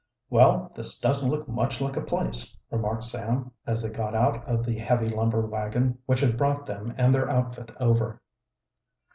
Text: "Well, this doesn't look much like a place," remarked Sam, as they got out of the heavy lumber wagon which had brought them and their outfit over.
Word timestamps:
"Well, 0.31 0.71
this 0.75 0.97
doesn't 0.97 1.29
look 1.29 1.47
much 1.47 1.79
like 1.79 1.95
a 1.95 2.01
place," 2.01 2.57
remarked 2.71 3.03
Sam, 3.03 3.51
as 3.67 3.83
they 3.83 3.89
got 3.91 4.15
out 4.15 4.43
of 4.45 4.65
the 4.65 4.79
heavy 4.79 5.05
lumber 5.09 5.45
wagon 5.45 5.99
which 6.07 6.21
had 6.21 6.37
brought 6.39 6.65
them 6.65 6.95
and 6.97 7.13
their 7.13 7.29
outfit 7.29 7.69
over. 7.79 8.19